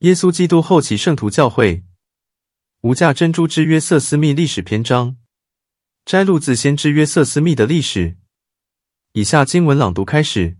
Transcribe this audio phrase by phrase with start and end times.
[0.00, 1.82] 耶稣基督后期圣徒教会，
[2.82, 5.16] 无价珍珠之约瑟斯密历史篇章，
[6.04, 8.16] 摘录自先知约瑟斯密的历史。
[9.14, 10.56] 以下经文朗读开始。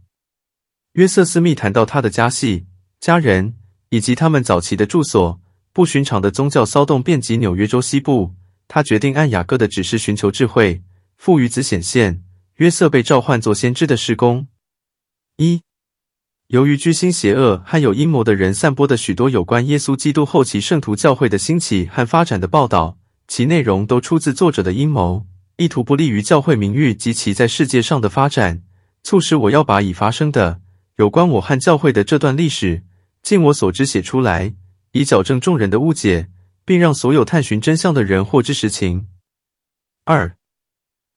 [0.94, 2.66] 约瑟斯密谈到他的家系、
[2.98, 3.54] 家人
[3.90, 5.40] 以及他们早期的住所。
[5.72, 8.34] 不寻常的宗教骚动遍及纽约州西部。
[8.66, 10.82] 他决定按雅各的指示寻求智慧，
[11.16, 12.24] 父与子显现。
[12.56, 14.48] 约瑟被召唤做先知的事工。
[15.36, 15.62] 一。
[16.48, 25.26] 由于居心邪恶和有阴谋的人散播的许多有关耶稣基督后期圣徒教会的兴起和发展的报道，其内容都出自作者的阴谋，
[25.58, 28.62] 意图不利于教会名誉及其在世界上的发展，
[29.02, 30.62] 促使我要把已发生的
[30.96, 32.82] 有关我和教会的这段历史，
[33.22, 34.54] 尽我所知写出来，
[34.92, 36.30] 以矫正众人的误解，
[36.64, 39.06] 并让所有探寻真相的人获知实情。
[40.06, 40.34] 二，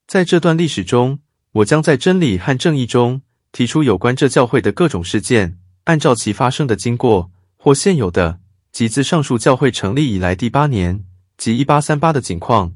[0.06, 1.20] 在这段历史中，
[1.54, 3.22] 我将在真理和正义中。
[3.52, 8.40] 提出有关这教会的各种事件，按照其发生的经过或现有的，
[8.72, 11.04] 及自上述教会成立以来第八年
[11.38, 12.74] 即一八三八的景况。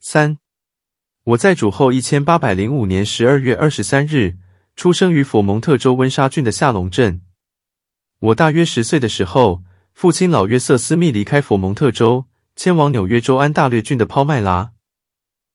[0.00, 0.38] 三，
[1.24, 4.36] 我在主后一千八百零五年十二月二十三日
[4.76, 7.22] 出生于佛蒙特州温莎郡的夏隆镇。
[8.18, 9.62] 我大约十岁的时候，
[9.94, 14.72] 父亲老约瑟斯密离开佛蒙特州，迁往纽约州安大略郡的抛麦拉。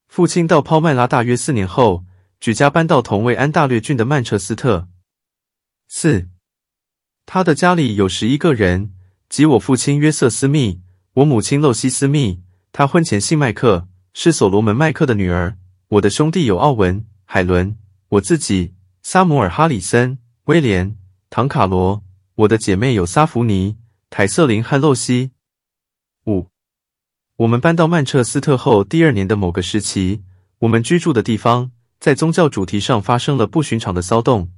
[0.08, 2.06] 父亲到抛麦拉大约四年后。
[2.46, 4.88] 举家搬到同为安大略郡的曼彻斯特。
[5.88, 6.30] 四，
[7.26, 8.94] 他的家里有十一个人，
[9.28, 10.80] 即我父亲约瑟斯密，
[11.14, 15.58] 我母亲露西斯密，他婚前姓麦克，是所罗门麦克的女儿。
[15.88, 17.80] 我的兄弟有奥文、海伦，
[18.10, 20.96] 我自己，萨姆尔哈里森、威廉、
[21.32, 22.04] 唐卡罗。
[22.36, 23.78] 我的姐妹有萨弗尼、
[24.12, 25.32] 凯瑟琳和露西。
[26.28, 26.52] 五，
[27.38, 30.22] 我们搬到曼彻斯特后第二年的某个时期，
[30.60, 31.72] 我们居住的地方。
[32.06, 34.52] 在宗教主题上发生了不寻常的骚动。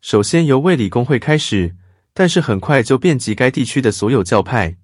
[0.00, 1.76] 首先由卫理公会开始，
[2.12, 4.76] 但是很快就遍及该地区的所有教派。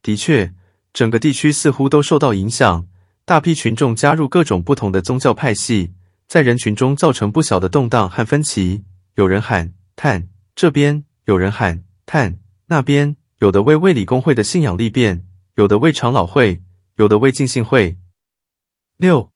[0.00, 0.54] 的确，
[0.92, 2.86] 整个地区似乎都受到影响，
[3.24, 5.92] 大批群众加入各种不同的宗教派系，
[6.28, 8.84] 在人群中造成不小的动荡和分歧。
[9.16, 12.38] 有人喊“叹”这边，有人喊“叹”
[12.70, 15.26] 那边，有的为卫理公会的信仰立辩，
[15.56, 16.62] 有的为长老会，
[16.94, 17.98] 有的为浸信会。
[18.98, 19.32] 六。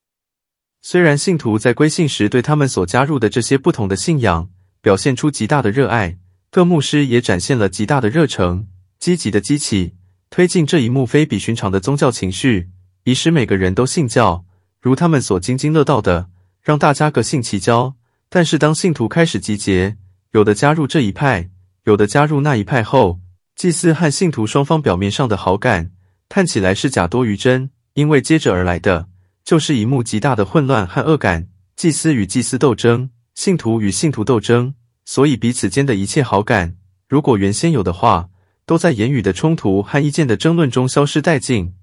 [0.82, 4.48] 虽然信徒在归信时对他们所加入的这些不同的信仰
[4.80, 6.16] 表现出极大的热爱，
[6.50, 8.66] 各牧师也展现了极大的热诚，
[8.98, 9.94] 积极的激起、
[10.30, 12.70] 推进这一幕非比寻常的宗教情绪，
[13.04, 14.46] 以使每个人都信教，
[14.80, 16.30] 如他们所津津乐道的，
[16.62, 17.94] 让大家各信其教。
[18.30, 19.96] 但是当信徒开始集结，
[20.32, 21.50] 有的加入这一派，
[21.84, 23.20] 有的加入那一派后，
[23.54, 25.90] 祭司和信徒双方表面上的好感
[26.30, 29.08] 看起来是假多于真，因为接着而来的。
[29.44, 34.74] 就是一幕极大的混乱和恶感，祭司与祭司斗争，信徒与信徒斗争，
[35.04, 36.76] 所以彼此间的一切好感，
[37.08, 38.30] 如果原先有的话，
[38.64, 41.74] 都在言语的冲突和意见的争论中消失殆尽。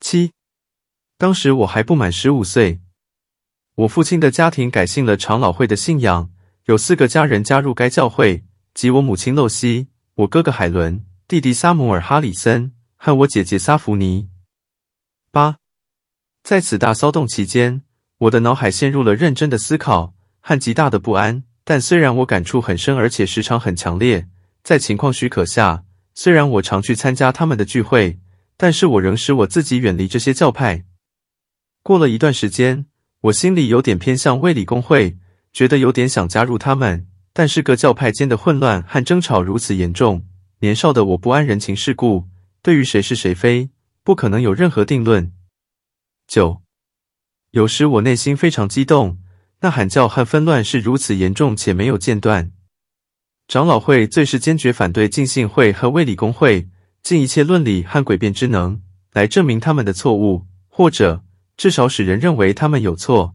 [0.00, 0.32] 七，
[1.18, 2.80] 当时我还不满十五岁，
[3.74, 6.30] 我父亲的家庭改信了长老会的信仰，
[6.64, 14.30] 有四个家人加入该教会，即我母亲露西、我哥哥海伦、弟弟萨姆尔哈里森和我姐姐撒弗尼。
[15.30, 15.59] 八。
[16.42, 17.82] 在此大骚动期间，
[18.18, 21.44] 我的脑海陷入了认真的思考和极大的不安。
[21.62, 24.26] 但虽然我感触很深，而且时常很强烈，
[24.64, 25.84] 在情况许可下，
[26.14, 28.18] 虽然我常去参加他们的聚会，
[28.56, 30.84] 但是我仍使我自己远离这些教派。
[31.82, 32.86] 过了一段时间，
[33.20, 35.18] 我心里有点偏向卫理公会，
[35.52, 37.06] 觉得有点想加入他们。
[37.32, 40.24] 但是各教派间的混乱和争吵如此严重，
[40.60, 42.24] 年少的我不谙人情世故，
[42.60, 43.70] 对于谁是谁非，
[44.02, 45.32] 不可能有任何定论。
[46.30, 46.62] 九，
[47.50, 49.18] 有时我内心非常激动，
[49.62, 52.52] 那喊叫和纷乱是如此严重且没有间断。
[53.48, 56.68] 长老会最是坚决反对浸信会和卫理公会，
[57.02, 58.80] 尽一切论理和诡辩之能
[59.12, 61.24] 来证明他们的错误，或者
[61.56, 63.34] 至少使人认为他们有错。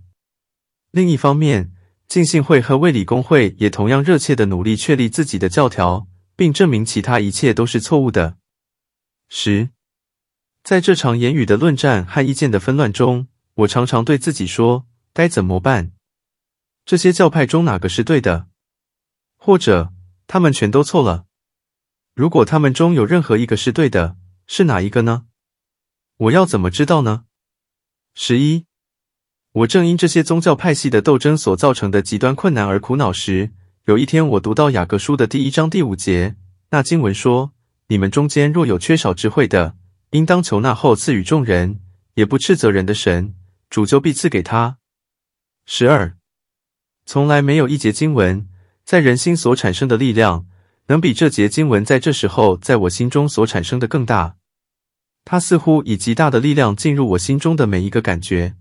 [0.92, 1.74] 另一方面，
[2.08, 8.38] 浸信会和卫理公会也同样热切的努力确立自己的教条，并证明其他一切都是错误的。
[9.28, 9.75] 十。
[10.66, 15.92] 在这场言语的论战和意见的纷乱中，我常常对自己说：“该怎么办？
[16.84, 18.48] 这些教派中哪个是对的？
[19.38, 19.94] 或者
[20.26, 21.26] 他们全都错了？
[22.16, 24.18] 如果他们中有任何一个是对的，
[24.48, 25.28] 是哪一个呢？
[26.18, 27.26] 我要怎么知道呢？”
[28.16, 28.66] 十一，
[29.52, 33.52] 我正因这些宗教派系的斗争所造成的极端困难而苦恼时，
[33.84, 36.36] 有一天我读到雅各书的第一章第五节，
[36.72, 37.54] 那经文说
[37.90, 39.78] ：“你们中间若有缺少智慧的，”
[40.16, 41.82] 应当求那后赐予众人，
[42.14, 43.36] 也不斥责人的神，
[43.70, 44.78] 主就必赐给他。
[45.66, 46.16] 十二，
[47.06, 48.48] 从来没有一节经文，
[48.86, 50.48] 在人心所产生的力量，
[50.88, 54.38] 能比这节经文在这时候在我心中所产生的更大。
[55.26, 58.56] 它似乎以极大的力量进入我心中的每一个感觉。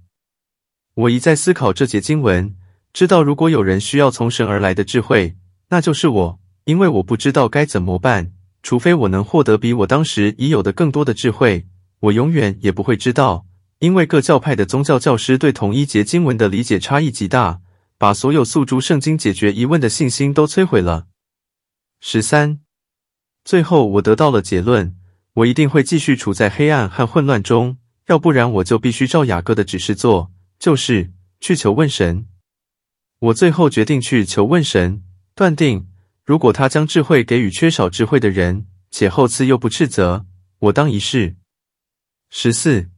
[0.94, 2.56] 我一再思考这节经文，
[2.92, 5.36] 知道如果有人需要从神而来的智慧，
[5.68, 8.32] 那就是我，因为我不知道该怎么办。
[8.64, 11.66] 除非我能获得比我当时已有的更多的智慧，
[12.00, 13.46] 我永远也不会知道。
[13.80, 17.60] 因为各教派的宗教教师对同一节经文的理解差异极大，
[17.98, 21.08] 把所有诉诸圣经解决疑问的信心都摧毁了。
[22.00, 22.60] 十三，
[23.44, 24.96] 最后我得到了结论：
[25.34, 27.76] 我一定会继续处在黑暗和混乱中，
[28.06, 32.26] 要不然我就必须照雅各的指示做，就是去求问神。
[33.18, 35.02] 我最后决定去求问神，
[35.34, 35.88] 断定。
[36.24, 40.24] 如果他将智慧给予缺少智慧的人，且后赐又不斥责，
[40.58, 41.36] 我当一试。
[42.30, 42.88] 十四。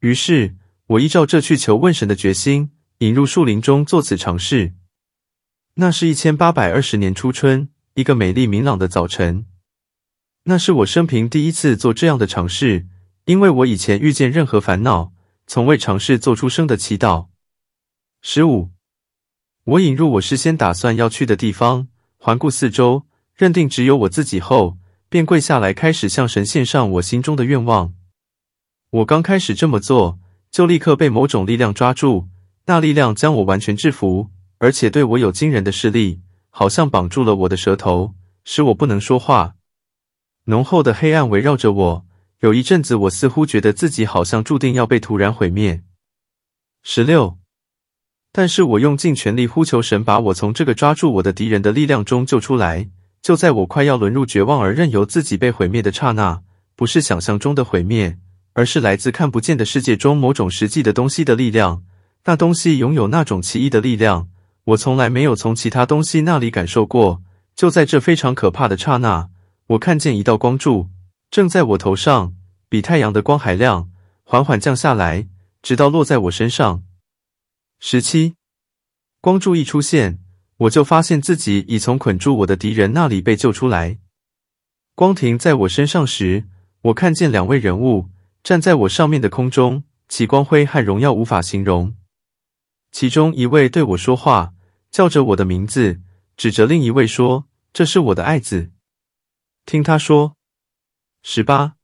[0.00, 0.56] 于是，
[0.86, 4.72] 我依照这去求问神的决心，引入树林中做此尝试。
[5.74, 9.44] 那是一千八百二十年初春，一个美丽明朗的早晨。
[10.44, 12.86] 那是我生平第一次做这样的尝试，
[13.26, 15.12] 因为我以前遇见任何烦恼，
[15.46, 17.28] 从未尝试做出声的祈祷。
[18.22, 18.70] 十五。
[19.64, 21.88] 我引入我事先打算要去的地方。
[22.22, 24.76] 环顾四周，认定只有我自己后，
[25.08, 27.94] 便跪下来，开始向神献上我心中的愿望。
[28.90, 30.18] 我刚开始这么做，
[30.50, 32.28] 就立刻被某种力量抓住，
[32.66, 34.28] 那力量将我完全制服，
[34.58, 36.20] 而且对我有惊人的势力，
[36.50, 38.14] 好像绑住了我的舌头，
[38.44, 39.54] 使我不能说话。
[40.44, 42.06] 浓厚的黑暗围绕着我，
[42.40, 45.82] 有一阵子，我似乎觉得自己好像注定要被突然毁灭。
[46.82, 47.39] 十六。
[48.32, 52.88] 但是我用尽全力呼求神，把我从这个抓住我的敌人的力量中救出来。
[53.20, 56.40] 就在我快要沦入绝望而任由自己被毁灭的刹那，
[56.74, 58.16] 不是想象中的毁灭，
[58.54, 61.82] 而是来自看不见的世界中某种实际的东西的力量。
[62.24, 64.28] 那东西拥有那种奇异的力量，
[64.64, 67.22] 我从来没有从其他东西那里感受过。
[67.56, 69.28] 就在这非常可怕的刹那，
[69.66, 70.88] 我看见一道光柱
[71.30, 72.32] 正在我头上，
[72.68, 73.90] 比太阳的光还亮，
[74.24, 75.26] 缓缓降下来，
[75.62, 76.82] 直到落在我身上。
[77.82, 78.34] 十七，
[79.22, 80.18] 光柱一出现，
[80.58, 83.98] 我就发现自己已从捆住我的敌人那里被救出来。
[84.94, 86.46] 光停在我身上时，
[86.82, 88.10] 我看见两位人物
[88.42, 91.96] 站在我上面的空中，其光辉和荣耀无法形容。
[92.92, 94.52] 其中一位对我说话，
[94.90, 96.02] 叫着我的名字，
[96.36, 98.72] 指着另一位说：“这是我的爱子，
[99.64, 100.36] 听他说。”
[101.24, 101.76] 十八，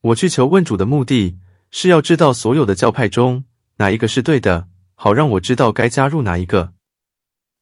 [0.00, 1.38] 我去求问主的目的
[1.70, 3.44] 是要知道所有的教派中
[3.76, 4.69] 哪一个是对的。
[5.02, 6.74] 好让我知道该加入哪一个，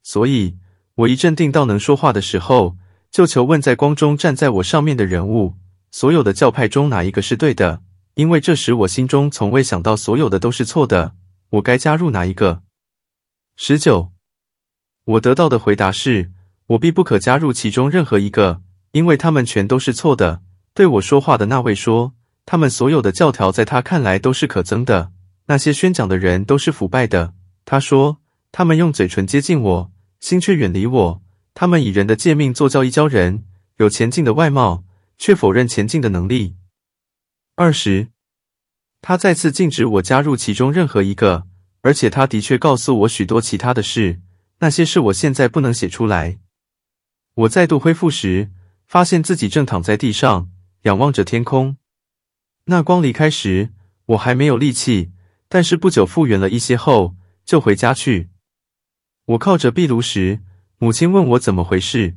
[0.03, 0.57] 所以
[0.97, 2.77] 我一镇定到能说话的时候，
[3.13, 5.55] 就求问在光中站在我上面的人物，
[5.93, 7.81] 所有的教派中哪一个是对的？
[8.15, 11.15] 因为这时我心中从未想到所有的都是错的，
[11.51, 12.63] 我该加入哪一个？
[13.55, 14.11] 十九，
[15.05, 16.33] 我得到的回答是，
[16.71, 20.43] 我必不可加入其中任何一个，因为他们全都是错的。
[20.75, 22.15] 对我说话的那位说，
[22.45, 25.13] 他们所有的教条在他看来都是可憎的。
[25.49, 27.35] 那些宣讲的人都是腐败的。
[27.65, 28.19] 他说，
[28.53, 31.23] 他们用嘴唇接近我，心却远离我。
[31.55, 33.45] 他们以人的诫命做教义教人，
[33.77, 34.85] 有前进的外貌，
[35.19, 36.55] 却否认前进的能力。
[37.57, 38.09] 二十，
[39.01, 41.47] 他再次禁止我加入其中任何一个，
[41.81, 44.21] 而且他的确告诉我许多其他的事，
[44.61, 46.39] 那些事我现在不能写出来。
[47.35, 48.51] 我再度恢复时，
[48.87, 50.51] 发现自己正躺在地上，
[50.83, 51.77] 仰望着天空。
[52.67, 53.71] 那光离开时，
[54.07, 55.11] 我还没有力气。
[55.49, 57.15] 但是不久复原了一些后，
[57.45, 58.29] 就回家去。
[59.27, 60.41] 我靠着壁炉时，
[60.79, 62.17] 母亲问我怎么回事。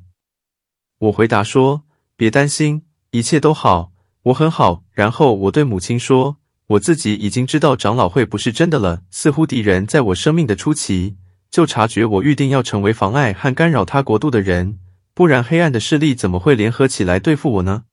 [0.99, 1.83] 我回答说
[2.15, 3.91] ：“别担心，一切都好，
[4.23, 9.03] 我很好。”然后我对母亲说：“我自己已经知道长老会不是真的了。
[9.09, 11.17] 似乎敌人在我生命的初期
[11.49, 14.77] 就察觉我预定要成为妨碍和干扰他国度的人，
[15.13, 17.85] 不然黑暗的势力怎么会联合起来对付我呢？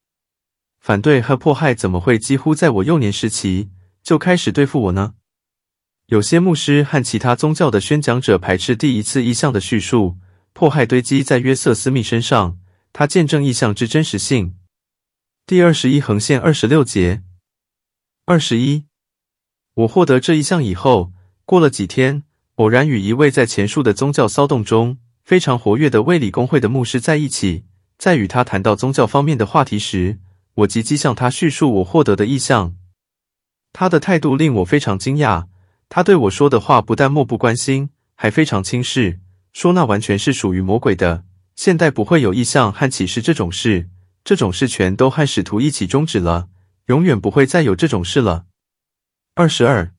[0.81, 3.71] 反对和迫害怎么会几乎在我幼年时期
[4.03, 5.15] 就开始对付我呢？”
[6.09, 10.17] 有些牧师和其他宗教的宣讲者排斥第一次异象的叙述，
[10.55, 12.59] 迫害堆积在约瑟斯密身上，
[12.95, 14.57] 他见证异象之真实性。
[15.45, 17.23] 第二十一横线二十六节。
[18.25, 18.87] 二十一，
[19.75, 21.13] 我获得这一项以后，
[21.45, 22.23] 过了几天，
[22.55, 27.67] 偶然与一位在前述的宗教骚动中非常活跃的卫理公会的牧师在一起，
[27.99, 30.19] 在与他谈到宗教方面的话题时，
[30.55, 32.75] 我积极向他叙述我获得的异象。
[33.75, 35.49] 他的态度令我非常惊讶。
[35.89, 39.21] 他对我说的话不但漠不关心，还非常轻视，
[39.53, 41.25] 说那完全是属于魔鬼的。
[41.57, 43.89] 现代不会有异象和启示这种事，
[44.23, 46.49] 这种事全都和使徒一起终止了，
[46.87, 48.45] 永远不会再有这种事了。
[49.35, 49.93] 二十二。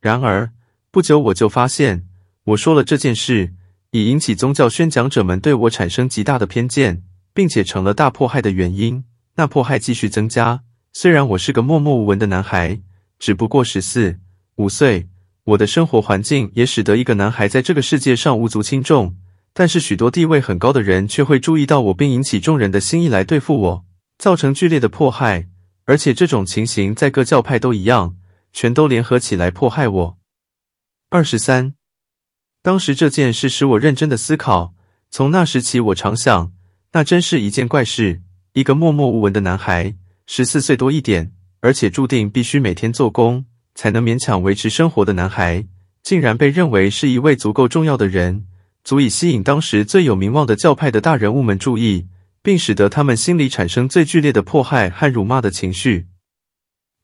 [0.00, 0.52] 然而
[0.90, 2.06] 不久我就发现，
[2.44, 3.54] 我说了这件事，
[3.92, 9.04] 已引起宗教宣讲者们对我产生极大的偏见，并且成了大迫害的原因。
[9.36, 10.62] 那迫害继续增加。
[10.92, 12.80] 虽然我是个默默无闻的男孩，
[13.18, 14.18] 只不过十四
[14.56, 15.08] 五岁，
[15.44, 19.16] 我的生活环境也使得一个男孩在这个世界上无足轻重。
[19.52, 23.84] 但是许多地位很高的人却会注意到我，并引起众人的心意来对付我，
[24.18, 25.48] 造成剧烈的迫害。
[25.84, 28.16] 而且这种情形在各教派都一样，
[28.52, 30.18] 全都联合起来迫害我。
[31.10, 31.74] 二十三，
[32.62, 34.74] 当时这件事使我认真的思考。
[35.10, 36.52] 从那时起，我常想，
[36.92, 38.22] 那真是一件怪事。
[38.54, 39.94] 一个默默无闻的男孩，
[40.26, 43.44] 十四岁多一点，而且注定必须每天做工
[43.76, 45.64] 才能勉强维持生活的男孩，
[46.02, 48.46] 竟然被认为是一位足够重要的人，
[48.82, 52.08] 足以吸引当时最有名望的教派的大人物们注意，
[52.42, 56.06] 并使得他们心里产生最剧烈的迫害和辱骂的情绪。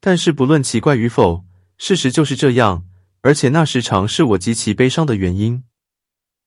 [0.01, 1.45] 但是不论奇怪与否，
[1.77, 2.85] 事实就是这样，
[3.21, 5.63] 而且那时常是我极其悲伤的原因。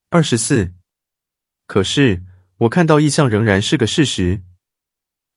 [0.09, 0.73] 二十四，
[1.65, 2.23] 可是
[2.59, 4.43] 我看到异象仍然是个事实。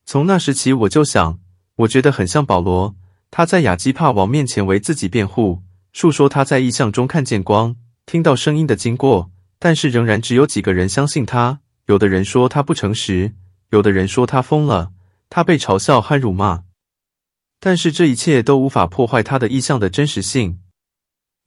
[0.04, 1.38] 从那时起，我就想，
[1.76, 2.97] 我觉得很像保罗，
[3.31, 9.31] 他在亚基帕王面前为自己辩护，述说他在异象中看见光、听到声音的经过。
[9.63, 11.61] 但是仍然只有几个人相信他。
[11.85, 13.35] 有的人说他不诚实，
[13.69, 14.91] 有的人说他疯了，
[15.29, 16.63] 他被嘲笑和辱骂。
[17.61, 20.61] 但是这一切都无法破坏他的异象的真实性。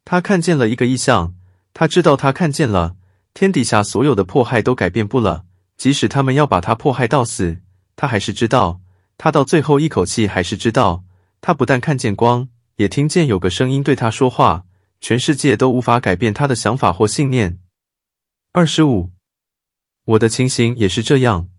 [0.06, 1.34] 他看见了一个异象，
[1.74, 2.96] 他知道他看见了，
[3.34, 7.62] 天底下所有的迫害都改变不了，即使他们要把他迫害到死。
[7.96, 8.80] 他还是知道，
[9.18, 11.04] 他到最后一口气还是知道，
[11.46, 12.48] 他不但看见光，
[12.78, 14.64] 也听见有个声音对他说话。
[15.02, 17.60] 全世界都无法改变他的想法或信念。
[18.54, 19.12] 二十五，
[20.06, 21.50] 我的情形也是这样。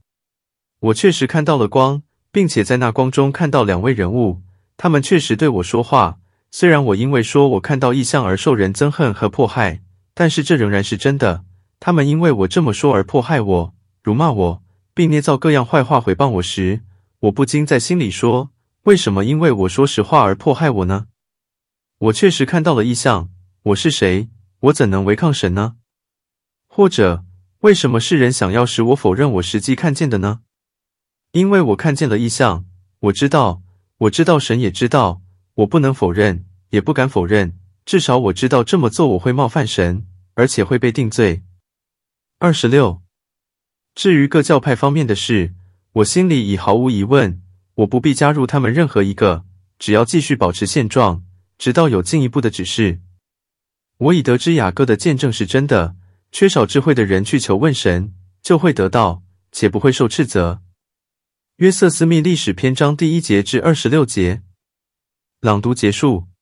[0.81, 4.41] 我确实看到了光，并且在那光中看到两位人物，
[4.79, 6.19] 他们确实对我说话。
[6.51, 9.83] 虽然我因为说我看到异象而受人憎恨和迫害，
[10.15, 11.45] 但是这仍然是真的。
[11.79, 14.63] 他们因为我这么说而迫害我、辱骂我。
[14.95, 16.81] 并捏造各样坏话毁谤我时，
[17.19, 18.53] 我不禁在心里说：
[18.85, 21.07] 为什么因为我说实话而迫害我呢？
[21.97, 23.31] 我确实看到了异象，
[23.63, 24.29] 我是谁？
[24.61, 25.77] 我怎能违抗神呢？
[26.67, 27.25] 或者，
[27.61, 30.41] 为什么世人想要使我否认我实际看见的呢？
[31.33, 32.67] 因为我看见了异象，
[33.01, 33.63] 我知道，
[33.97, 35.23] 我知道神也知道，
[35.55, 37.59] 我不能否认，也不敢否认。
[37.87, 41.43] 至少我知道这么做我会冒犯神，而且会被定罪。
[42.39, 43.01] 二十六。
[43.95, 45.55] 至于各教派方面的事，
[45.93, 47.43] 我心里已毫无疑问，
[47.75, 49.45] 我不必加入他们任何一个，
[49.79, 51.25] 只要继续保持现状，
[51.59, 53.01] 直到有进一步的指示。
[53.99, 55.97] 我已得知雅各的见证是真的，
[56.31, 60.63] 缺少智慧的人去求问神，就会得到，且不会受斥责。
[61.57, 64.43] 约瑟斯密历史篇章第一节至二十六节，
[65.41, 66.34] 朗读结束。